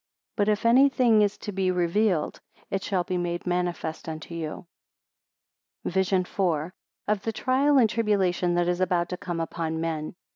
[0.35, 4.33] 133 But if any thing is to be revealed, it shall be made manifest unto
[4.33, 4.65] you.
[5.85, 6.71] VISION IV.
[7.07, 10.15] Of the trial, and tribulation that is about to come upon men.